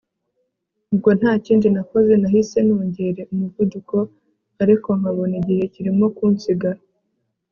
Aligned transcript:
ubwo 0.93 1.09
ntakindi 1.19 1.67
nakoze, 1.75 2.11
nahise 2.21 2.57
nongere 2.67 3.21
umuvuduko 3.33 3.95
ariko 4.63 4.89
nkabona 4.99 5.33
igihe 5.41 5.63
kirimo 5.73 6.05
kunsiga 6.17 6.69